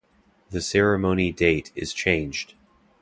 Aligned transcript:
The 0.49 0.61
ceremony 0.61 1.31
date 1.31 1.71
is 1.75 1.93
changed. 1.93 2.55